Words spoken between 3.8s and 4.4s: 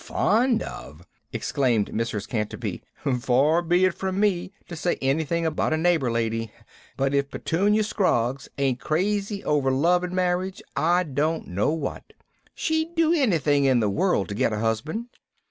it from